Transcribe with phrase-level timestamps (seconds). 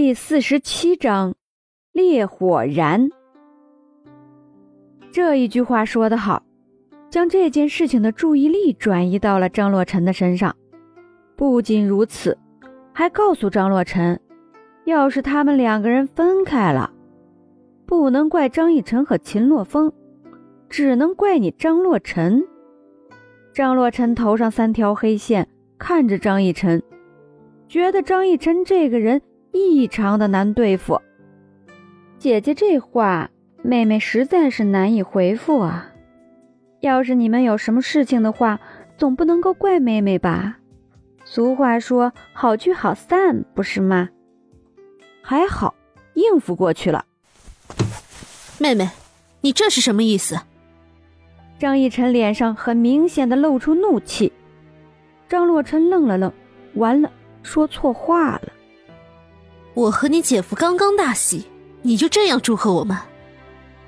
[0.00, 1.34] 第四十七章，
[1.90, 3.08] 烈火燃。
[5.10, 6.40] 这一句话说得好，
[7.10, 10.54] 将这件事情的注意力转移到了张洛尘的身上。
[11.34, 12.38] 不仅如此，
[12.92, 14.20] 还告诉张洛尘，
[14.84, 16.92] 要是他们两个人分开了，
[17.84, 19.92] 不能怪张逸晨和秦洛风，
[20.68, 22.44] 只能怪你张洛尘。
[23.52, 26.80] 张洛尘头上三条黑线，看着张逸晨，
[27.66, 29.20] 觉得张逸晨这个人。
[29.58, 31.00] 异常的难对付，
[32.18, 33.30] 姐姐这话，
[33.62, 35.92] 妹妹实在是难以回复啊。
[36.80, 38.60] 要是你们有什么事情的话，
[38.96, 40.58] 总不能够怪妹妹吧？
[41.24, 44.08] 俗话说好聚好散，不是吗？
[45.22, 45.74] 还好，
[46.14, 47.04] 应付过去了。
[48.58, 48.88] 妹妹，
[49.40, 50.38] 你这是什么意思？
[51.58, 54.32] 张逸晨脸上很明显的露出怒气。
[55.28, 56.32] 张洛尘愣了愣，
[56.74, 57.10] 完了，
[57.42, 58.52] 说错话了。
[59.78, 61.46] 我和你姐夫刚刚大喜，
[61.82, 62.98] 你就这样祝贺我们？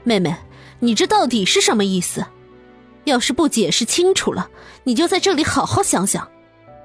[0.05, 0.37] 妹妹，
[0.78, 2.25] 你这到底是什么意思？
[3.03, 4.48] 要是不解释清楚了，
[4.84, 6.29] 你就在这里好好想想，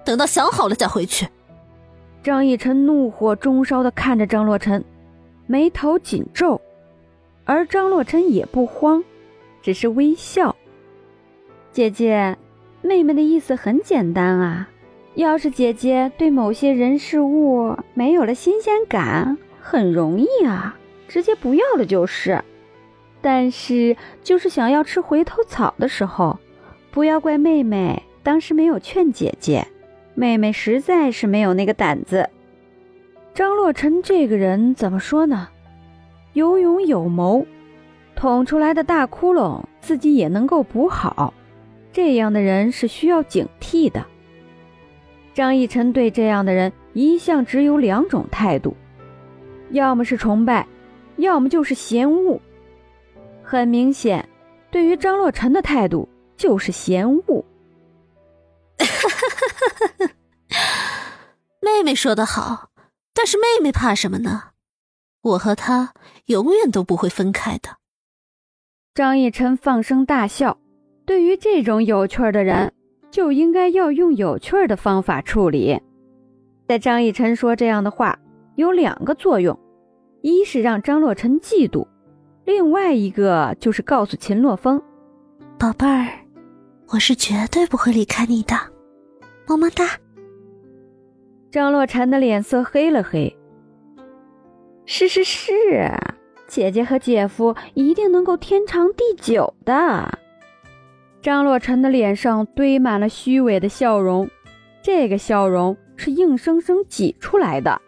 [0.03, 1.27] 等到想好了再回去。
[2.23, 4.83] 张逸晨怒火中烧的看着张洛尘，
[5.45, 6.59] 眉头紧皱，
[7.44, 9.03] 而张洛尘也不慌，
[9.61, 10.55] 只是微笑。
[11.72, 12.35] 姐姐，
[12.81, 14.67] 妹妹的意思很简单啊。
[15.16, 22.44] 要是姐姐对某些人事物没有了新鲜感，很容易啊，直接不要了就是。
[23.22, 26.38] 但是就是想要吃回头草的时候，
[26.91, 29.66] 不要怪妹妹当时没有劝姐姐，
[30.13, 32.29] 妹妹实在是没有那个胆子。
[33.33, 35.47] 张洛尘这个人怎么说呢？
[36.33, 37.47] 有勇有谋，
[38.16, 41.33] 捅出来的大窟窿自己也能够补好，
[41.94, 44.05] 这样的人是需要警惕的。
[45.36, 48.73] 张逸晨对这样的人一向只有两种态度，
[49.72, 50.66] 要么是崇拜，
[51.17, 52.39] 要么就是嫌恶。
[53.44, 54.30] 很明显，
[54.72, 56.07] 对于张洛尘的态度
[56.38, 57.44] 就是嫌恶。
[61.59, 62.69] 妹妹说的好，
[63.13, 64.51] 但是妹妹怕什么呢？
[65.22, 65.94] 我和他
[66.28, 67.75] 永远都不会分开的。
[68.94, 70.57] 张逸晨放声大笑，
[71.06, 72.72] 对于这种有趣的人。
[73.15, 75.81] 就应该要用有趣儿的方法处理。
[76.67, 78.19] 在张逸晨说这样的话，
[78.55, 79.57] 有两个作用：
[80.21, 81.87] 一是让张洛尘嫉妒，
[82.43, 84.83] 另外一个就是告诉秦洛风，
[85.57, 86.09] 宝贝儿，
[86.89, 88.53] 我是绝对不会离开你的，
[89.47, 89.85] 么么哒。
[91.49, 93.33] 张洛尘的脸色黑了黑。
[94.85, 95.89] 是是是，
[96.47, 100.19] 姐姐和姐夫一定能够天长地久的。
[101.25, 104.30] 张洛尘的脸上堆满了虚伪的笑容，
[104.84, 107.81] 这个笑容是硬生生挤出来的。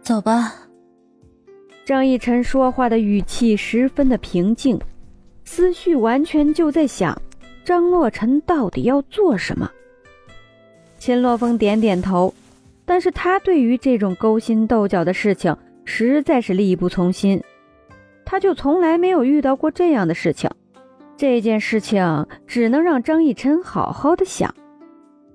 [0.00, 0.54] 走吧。
[1.84, 4.80] 张逸晨说话的语气十分的平静，
[5.44, 7.20] 思绪完全就在想
[7.66, 9.70] 张洛尘到底要做什么。
[10.96, 12.32] 秦洛风点点头，
[12.86, 17.42] 但是他对于这种勾心斗角的事情实在是力不从心，
[18.24, 20.50] 他就从来没有遇到过这样的事情。
[21.16, 24.52] 这件事情只能让张逸晨好好的想，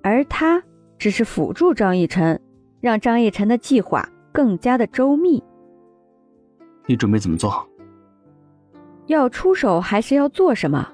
[0.04, 0.62] 而他
[0.98, 2.40] 只是辅助张逸晨，
[2.82, 5.42] 让张逸晨的计划更加的周密。
[6.86, 7.66] 你准备怎么做？
[9.08, 10.92] 要出手还是要做什么？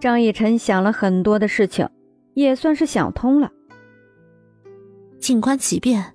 [0.00, 1.88] 张逸晨想了很多的事情，
[2.34, 3.52] 也算是想通了。
[5.20, 6.14] 静观其变，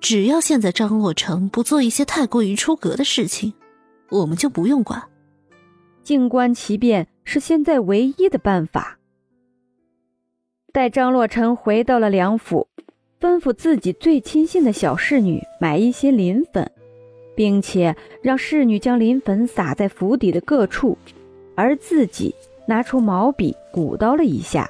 [0.00, 3.54] 只要现在张洛成不做一些太过于出格的事情，
[4.10, 5.02] 我们就不用管。
[6.02, 7.06] 静观其变。
[7.24, 8.98] 是现在唯一的办法。
[10.72, 12.66] 待张洛尘回到了梁府，
[13.20, 16.68] 吩咐自己最亲信的小侍女买一些磷粉，
[17.36, 20.98] 并且让侍女将磷粉撒在府邸的各处，
[21.54, 22.34] 而自己
[22.66, 24.68] 拿出毛笔鼓捣了一下。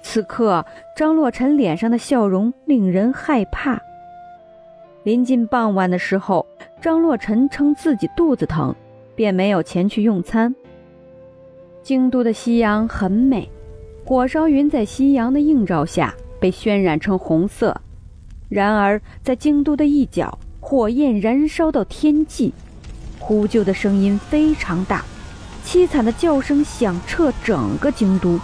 [0.00, 0.64] 此刻，
[0.96, 3.82] 张洛尘脸上的笑容令人害怕。
[5.02, 6.46] 临近傍晚的时候，
[6.80, 8.74] 张洛尘称自己肚子疼，
[9.14, 10.54] 便没有前去用餐。
[11.82, 13.48] 京都的夕阳很美，
[14.04, 17.80] 火烧云在夕阳的映照下被渲染成红色。
[18.48, 22.52] 然而，在京都的一角，火焰燃烧到天际，
[23.18, 25.04] 呼救的声音非常大，
[25.64, 28.38] 凄惨的叫声响彻整个京都。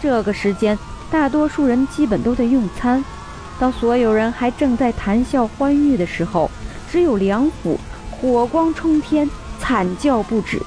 [0.00, 0.78] 这个时间，
[1.10, 3.02] 大多数人基本都在用餐。
[3.58, 6.50] 当所有人还正在谈笑欢愉的时候，
[6.90, 7.78] 只有梁府
[8.10, 9.28] 火光冲天，
[9.64, 10.60] 惨叫不止。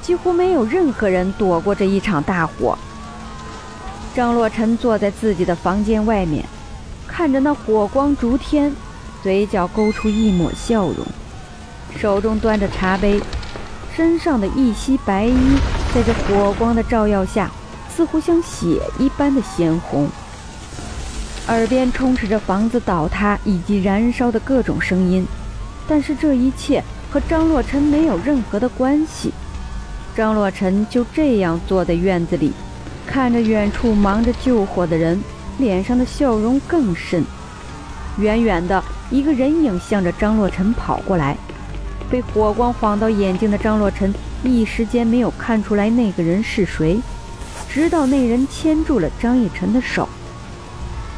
[0.00, 2.78] 几乎没有任何人躲过这一场大火。
[4.14, 6.42] 张洛尘坐在自己的房间外面，
[7.06, 8.74] 看着那火光逐天，
[9.22, 11.06] 嘴角勾出一抹笑容，
[12.00, 13.20] 手中端着茶杯，
[13.94, 15.58] 身上的一袭白衣
[15.94, 17.50] 在这火光的照耀下，
[17.94, 20.08] 似乎像血一般的鲜红。
[21.48, 25.26] 耳边充斥着房子倒塌以及燃烧的各种声音，
[25.86, 29.32] 但是这一切和张洛尘没有任何的关系。
[30.14, 32.52] 张洛尘就这样坐在院子里，
[33.06, 35.22] 看着远处忙着救火的人，
[35.58, 37.24] 脸上的笑容更甚。
[38.18, 41.36] 远远的一个人影向着张洛尘跑过来，
[42.10, 44.12] 被火光晃到眼睛的张洛尘
[44.42, 47.00] 一时间没有看出来那个人是谁，
[47.68, 50.08] 直到那人牵住了张逸晨的手。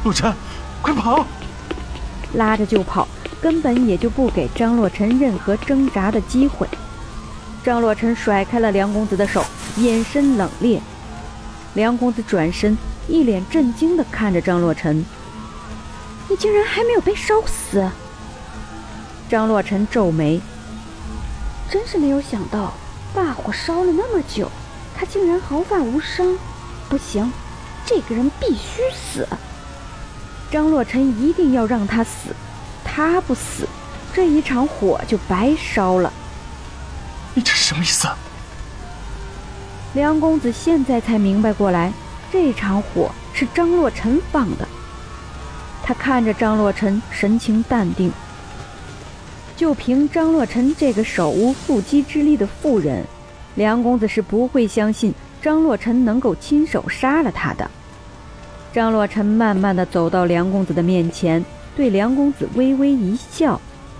[0.03, 0.31] 洛尘，
[0.81, 1.25] 快跑！
[2.33, 3.07] 拉着就跑，
[3.41, 6.67] 根本也就不给张洛尘任何挣扎的机会。
[7.63, 9.43] 张洛尘甩开了梁公子的手，
[9.77, 10.79] 眼神冷冽。
[11.73, 12.77] 梁公子转身，
[13.07, 15.05] 一脸震惊地看着张洛尘
[16.29, 17.89] ：“你竟然还没有被烧死！”
[19.29, 20.41] 张洛尘皱眉
[21.69, 22.73] ：“真是没有想到，
[23.15, 24.51] 大火烧了那么久，
[24.95, 26.37] 他竟然毫发无伤。
[26.89, 27.31] 不行，
[27.85, 29.27] 这个人必须死！”
[30.51, 32.35] 张洛尘一定要让他死，
[32.93, 33.65] 他不死，
[34.13, 36.11] 这一场火就白烧了。
[37.33, 38.05] 你这是什么意思？
[39.93, 41.93] 梁公子现在才明白过来，
[42.33, 44.67] 这场火是张洛尘放的。
[45.81, 48.11] 他看着张洛尘，神情淡定。
[49.55, 53.05] 就凭张洛尘这个手无缚鸡之力的妇人，
[53.55, 57.71] 梁公子是不会相信张洛尘能够亲手杀了他的。
[58.73, 61.43] 张洛尘慢慢的走到梁公子的面前，
[61.75, 63.59] 对梁公子微微一笑，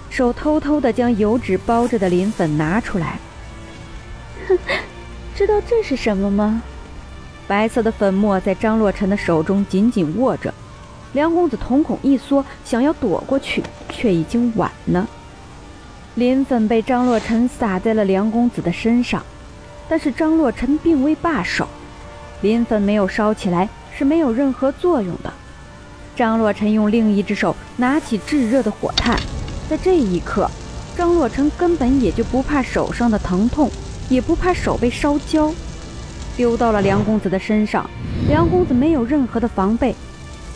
[0.10, 3.20] 手偷偷的将油纸包着的磷粉拿出来。
[4.48, 4.58] 哼，
[5.36, 6.62] 知道这是什么吗？
[7.48, 10.54] 白色的粉末在张洛尘的手中紧紧握着，
[11.14, 15.08] 梁公子瞳孔一缩，想要躲过去，却已经晚了。
[16.16, 19.24] 磷粉被张洛尘撒在了梁公子的身上，
[19.88, 21.68] 但是张洛尘并未罢手，
[22.42, 23.70] 磷粉没有烧起来。
[23.94, 25.32] 是没有任何作用的。
[26.16, 29.19] 张洛尘用另一只手拿起炙热的火炭，
[29.69, 30.50] 在这一刻，
[30.98, 33.69] 张洛尘根本也就不怕手上的疼痛，
[34.10, 35.54] 也不怕手被烧焦，
[36.36, 37.90] 丢到了梁公子的身上。
[38.28, 39.96] 梁公子没有任何的防备，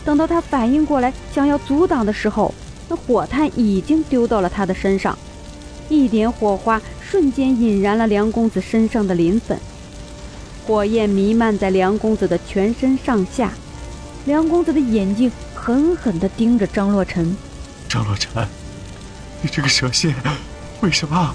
[0.04, 2.54] 等到他反应过来想要阻挡的时候，
[2.88, 5.18] 那火炭已经丢到了他的身上，
[5.88, 9.58] 一点火花瞬间引燃了梁公子身上的磷粉。
[10.66, 13.52] 火焰弥漫在梁公子的全身上下，
[14.26, 17.36] 梁公子的眼睛狠狠地盯着张洛尘。
[17.88, 18.46] 张洛尘，
[19.40, 20.12] 你这个蛇蝎，
[20.80, 21.34] 为什么？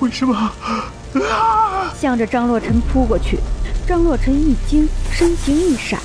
[0.00, 0.34] 为什么？
[0.34, 1.94] 啊！
[2.00, 3.38] 向着张洛尘扑过去。
[3.86, 6.00] 张洛尘一惊，身形一闪，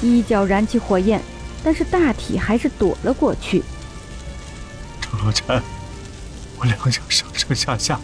[0.00, 1.20] 一脚燃起火焰，
[1.62, 3.62] 但是大体还是躲了过去。
[5.02, 5.62] 张洛尘，
[6.58, 8.00] 我梁家上上下下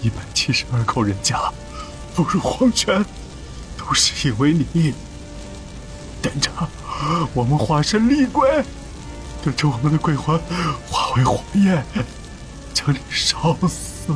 [0.00, 1.38] 一百七十二口人家，
[2.14, 3.04] 步入黄泉。
[3.76, 4.94] 都是因为你，
[6.22, 6.50] 等着
[7.34, 8.48] 我们化身厉鬼，
[9.44, 10.38] 等着我们的鬼魂
[10.88, 11.84] 化为火焰，
[12.72, 14.12] 将你烧死。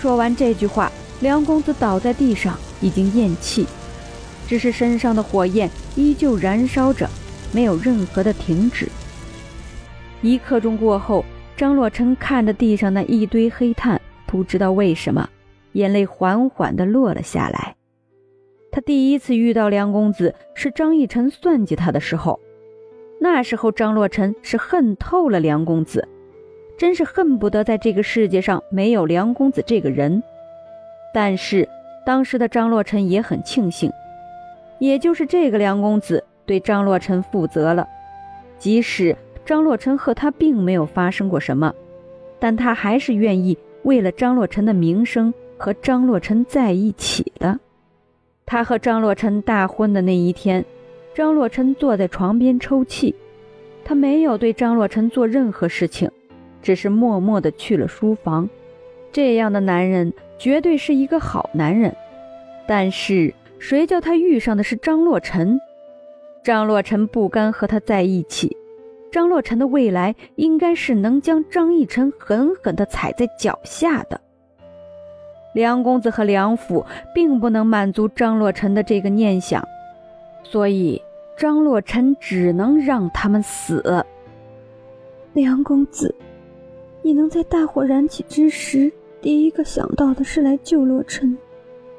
[0.00, 3.66] 说完这句话，梁公子倒在地上，已经咽气，
[4.46, 7.08] 只是身上的火焰依旧燃烧着，
[7.52, 8.88] 没有任何的停止。
[10.22, 11.24] 一刻钟过后，
[11.56, 15.28] 张洛尘看着地上那一堆黑炭，不知道为什么，
[15.72, 17.74] 眼泪缓缓地落了下来。
[18.70, 22.38] 他第一次遇到梁公子是张逸晨算计他的时候，
[23.20, 26.06] 那时候张洛尘是恨透了梁公子，
[26.76, 30.22] 真是恨不得在这个世界上没有梁公子这个人。
[31.14, 31.68] 但是
[32.04, 33.90] 当时的张洛尘也很庆幸，
[34.78, 37.88] 也就是这个梁公子对张洛尘负责了，
[38.58, 41.74] 即使张洛尘和他并没有发生过什么，
[42.38, 47.58] 但他还是愿意为了张洛尘的名声和张洛尘在一起的。
[48.50, 50.64] 他和张洛尘大婚的那一天，
[51.14, 53.14] 张洛尘坐在床边抽泣，
[53.84, 56.10] 他没有对张洛尘做任何事情，
[56.62, 58.48] 只是默默地去了书房。
[59.12, 61.94] 这样的男人绝对是一个好男人，
[62.66, 65.60] 但是谁叫他遇上的是张洛尘？
[66.42, 68.56] 张洛尘不甘和他在一起，
[69.12, 74.18] 张洛尘的未来应该是能将张逸晨狠狠地踩在脚下的。
[75.54, 79.66] 梁公子和梁府并不能满足张洛尘的这个念想，
[80.42, 81.00] 所以
[81.36, 84.04] 张洛尘只能让他们死。
[85.32, 86.14] 梁公子，
[87.02, 88.90] 你能在大火燃起之时，
[89.20, 91.36] 第一个想到的是来救洛尘，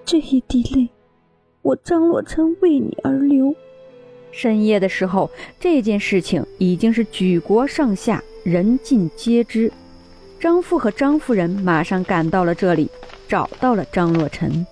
[0.05, 0.89] 这一滴泪，
[1.61, 3.53] 我张洛尘为你而流，
[4.31, 5.29] 深夜的时候，
[5.59, 9.71] 这件事情已经是举国上下人尽皆知。
[10.39, 12.89] 张父和张夫人马上赶到了这里，
[13.29, 14.65] 找到了张若晨。